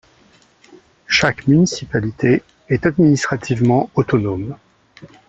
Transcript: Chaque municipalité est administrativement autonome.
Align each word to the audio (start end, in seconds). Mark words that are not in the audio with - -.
Chaque 1.07 1.45
municipalité 1.47 2.41
est 2.69 2.87
administrativement 2.87 3.91
autonome. 3.93 4.57